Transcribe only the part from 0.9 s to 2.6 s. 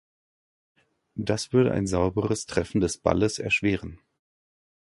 Das würde ein sauberes